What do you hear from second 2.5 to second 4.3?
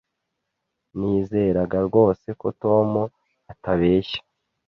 Tom atabeshya.